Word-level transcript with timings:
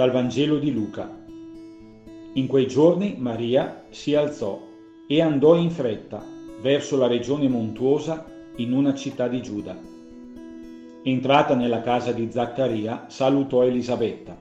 Dal 0.00 0.12
Vangelo 0.12 0.56
di 0.56 0.72
Luca. 0.72 1.14
In 2.32 2.46
quei 2.46 2.66
giorni 2.66 3.16
Maria 3.18 3.84
si 3.90 4.14
alzò 4.14 4.58
e 5.06 5.20
andò 5.20 5.56
in 5.56 5.68
fretta 5.68 6.24
verso 6.62 6.96
la 6.96 7.06
regione 7.06 7.48
montuosa 7.48 8.24
in 8.56 8.72
una 8.72 8.94
città 8.94 9.28
di 9.28 9.42
Giuda. 9.42 9.76
Entrata 11.02 11.54
nella 11.54 11.82
casa 11.82 12.12
di 12.12 12.30
Zaccaria, 12.30 13.08
salutò 13.08 13.62
Elisabetta. 13.62 14.38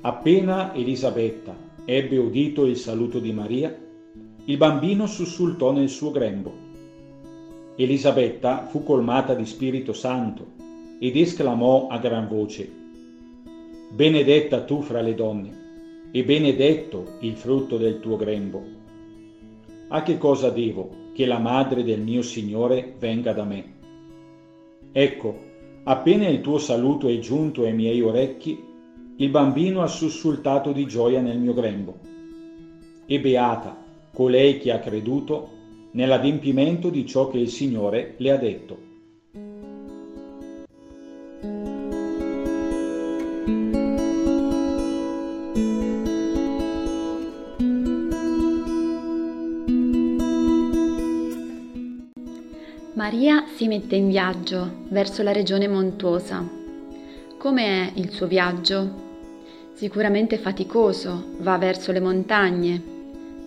Appena 0.00 0.72
Elisabetta 0.72 1.54
ebbe 1.84 2.16
udito 2.16 2.64
il 2.64 2.78
saluto 2.78 3.18
di 3.18 3.32
Maria, 3.34 3.78
il 4.46 4.56
bambino 4.56 5.06
sussultò 5.06 5.72
nel 5.72 5.90
suo 5.90 6.10
grembo. 6.10 6.54
Elisabetta 7.76 8.64
fu 8.64 8.82
colmata 8.82 9.34
di 9.34 9.44
Spirito 9.44 9.92
Santo 9.92 10.46
ed 10.98 11.18
esclamò 11.18 11.88
a 11.88 11.98
gran 11.98 12.26
voce, 12.28 12.86
Benedetta 13.90 14.64
tu 14.64 14.82
fra 14.82 15.00
le 15.00 15.14
donne, 15.14 16.10
e 16.12 16.22
benedetto 16.22 17.16
il 17.20 17.34
frutto 17.36 17.78
del 17.78 18.00
tuo 18.00 18.16
grembo. 18.16 18.62
A 19.88 20.02
che 20.02 20.18
cosa 20.18 20.50
devo 20.50 21.06
che 21.14 21.24
la 21.24 21.38
madre 21.38 21.82
del 21.82 22.00
mio 22.00 22.20
Signore 22.20 22.94
venga 22.98 23.32
da 23.32 23.44
me? 23.44 23.64
Ecco, 24.92 25.38
appena 25.84 26.28
il 26.28 26.42
tuo 26.42 26.58
saluto 26.58 27.08
è 27.08 27.18
giunto 27.18 27.64
ai 27.64 27.72
miei 27.72 28.02
orecchi, 28.02 28.62
il 29.16 29.30
bambino 29.30 29.82
ha 29.82 29.86
sussultato 29.86 30.72
di 30.72 30.86
gioia 30.86 31.22
nel 31.22 31.38
mio 31.38 31.54
grembo. 31.54 31.98
E 33.06 33.20
beata 33.20 33.84
colei 34.12 34.58
che 34.58 34.70
ha 34.70 34.80
creduto 34.80 35.48
nell'adempimento 35.92 36.90
di 36.90 37.06
ciò 37.06 37.28
che 37.28 37.38
il 37.38 37.48
Signore 37.48 38.14
le 38.18 38.30
ha 38.30 38.36
detto. 38.36 38.86
Maria 52.98 53.44
si 53.54 53.68
mette 53.68 53.94
in 53.94 54.08
viaggio 54.08 54.78
verso 54.88 55.22
la 55.22 55.30
regione 55.30 55.68
montuosa. 55.68 56.44
Come 57.38 57.62
è 57.62 57.92
il 57.94 58.10
suo 58.10 58.26
viaggio? 58.26 59.70
Sicuramente 59.72 60.36
faticoso, 60.36 61.36
va 61.38 61.56
verso 61.58 61.92
le 61.92 62.00
montagne, 62.00 62.82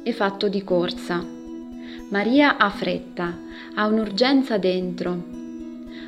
è 0.04 0.12
fatto 0.12 0.48
di 0.48 0.64
corsa. 0.64 1.22
Maria 2.08 2.56
ha 2.56 2.70
fretta, 2.70 3.38
ha 3.74 3.88
un'urgenza 3.88 4.58
dentro. 4.58 5.22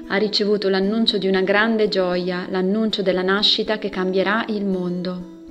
Ha 0.07 0.15
ricevuto 0.15 0.69
l'annuncio 0.69 1.17
di 1.17 1.27
una 1.27 1.41
grande 1.41 1.89
gioia, 1.89 2.47
l'annuncio 2.49 3.01
della 3.01 3.23
nascita 3.23 3.77
che 3.77 3.89
cambierà 3.89 4.45
il 4.47 4.63
mondo. 4.63 5.41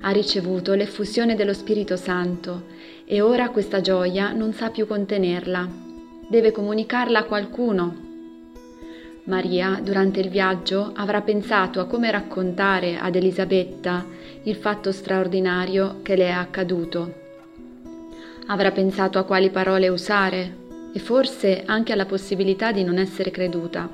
Ha 0.00 0.10
ricevuto 0.10 0.74
l'effusione 0.74 1.36
dello 1.36 1.52
Spirito 1.52 1.94
Santo 1.94 2.64
e 3.04 3.20
ora 3.20 3.50
questa 3.50 3.80
gioia 3.80 4.32
non 4.32 4.52
sa 4.52 4.70
più 4.70 4.84
contenerla 4.88 5.85
deve 6.28 6.50
comunicarla 6.50 7.20
a 7.20 7.24
qualcuno. 7.24 8.04
Maria, 9.24 9.80
durante 9.82 10.20
il 10.20 10.28
viaggio, 10.28 10.92
avrà 10.94 11.20
pensato 11.20 11.80
a 11.80 11.86
come 11.86 12.10
raccontare 12.10 12.96
ad 12.96 13.16
Elisabetta 13.16 14.04
il 14.44 14.54
fatto 14.54 14.92
straordinario 14.92 16.00
che 16.02 16.14
le 16.14 16.26
è 16.26 16.30
accaduto. 16.30 17.24
Avrà 18.46 18.70
pensato 18.70 19.18
a 19.18 19.24
quali 19.24 19.50
parole 19.50 19.88
usare 19.88 20.64
e 20.92 20.98
forse 21.00 21.64
anche 21.66 21.92
alla 21.92 22.06
possibilità 22.06 22.70
di 22.70 22.84
non 22.84 22.98
essere 22.98 23.32
creduta. 23.32 23.88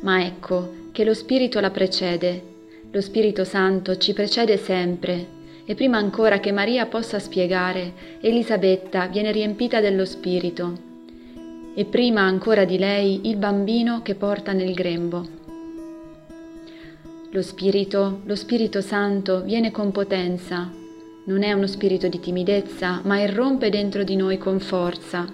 Ma 0.00 0.24
ecco 0.24 0.74
che 0.90 1.04
lo 1.04 1.14
Spirito 1.14 1.60
la 1.60 1.70
precede, 1.70 2.42
lo 2.90 3.00
Spirito 3.00 3.44
Santo 3.44 3.96
ci 3.98 4.12
precede 4.12 4.56
sempre 4.56 5.36
e 5.64 5.74
prima 5.74 5.98
ancora 5.98 6.40
che 6.40 6.50
Maria 6.50 6.86
possa 6.86 7.20
spiegare, 7.20 7.92
Elisabetta 8.20 9.06
viene 9.06 9.30
riempita 9.30 9.80
dello 9.80 10.04
Spirito 10.04 10.87
e 11.78 11.84
prima 11.84 12.22
ancora 12.22 12.64
di 12.64 12.76
lei 12.76 13.28
il 13.28 13.36
bambino 13.36 14.02
che 14.02 14.16
porta 14.16 14.52
nel 14.52 14.74
grembo. 14.74 15.24
Lo 17.30 17.40
Spirito, 17.40 18.22
lo 18.24 18.34
Spirito 18.34 18.80
Santo, 18.80 19.42
viene 19.42 19.70
con 19.70 19.92
potenza, 19.92 20.68
non 21.26 21.44
è 21.44 21.52
uno 21.52 21.68
spirito 21.68 22.08
di 22.08 22.18
timidezza, 22.18 23.00
ma 23.04 23.20
irrompe 23.20 23.70
dentro 23.70 24.02
di 24.02 24.16
noi 24.16 24.38
con 24.38 24.58
forza. 24.58 25.24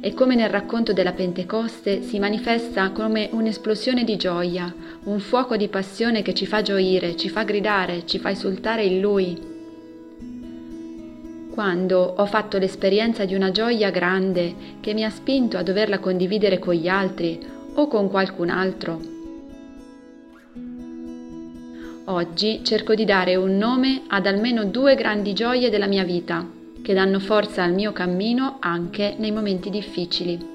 E 0.00 0.12
come 0.12 0.34
nel 0.34 0.50
racconto 0.50 0.92
della 0.92 1.12
Pentecoste 1.12 2.02
si 2.02 2.18
manifesta 2.18 2.90
come 2.90 3.28
un'esplosione 3.30 4.02
di 4.02 4.16
gioia, 4.16 4.74
un 5.04 5.20
fuoco 5.20 5.56
di 5.56 5.68
passione 5.68 6.22
che 6.22 6.34
ci 6.34 6.46
fa 6.46 6.62
gioire, 6.62 7.14
ci 7.14 7.28
fa 7.28 7.44
gridare, 7.44 8.06
ci 8.06 8.18
fa 8.18 8.30
esultare 8.30 8.82
in 8.82 9.00
Lui 9.00 9.51
quando 11.52 12.14
ho 12.16 12.24
fatto 12.24 12.56
l'esperienza 12.56 13.26
di 13.26 13.34
una 13.34 13.50
gioia 13.50 13.90
grande 13.90 14.54
che 14.80 14.94
mi 14.94 15.04
ha 15.04 15.10
spinto 15.10 15.58
a 15.58 15.62
doverla 15.62 15.98
condividere 15.98 16.58
con 16.58 16.72
gli 16.72 16.88
altri 16.88 17.38
o 17.74 17.86
con 17.88 18.08
qualcun 18.08 18.48
altro. 18.48 19.00
Oggi 22.06 22.64
cerco 22.64 22.94
di 22.94 23.04
dare 23.04 23.36
un 23.36 23.56
nome 23.58 24.02
ad 24.08 24.26
almeno 24.26 24.64
due 24.64 24.94
grandi 24.94 25.34
gioie 25.34 25.70
della 25.70 25.86
mia 25.86 26.04
vita, 26.04 26.44
che 26.82 26.94
danno 26.94 27.20
forza 27.20 27.62
al 27.62 27.74
mio 27.74 27.92
cammino 27.92 28.56
anche 28.58 29.14
nei 29.18 29.30
momenti 29.30 29.70
difficili. 29.70 30.50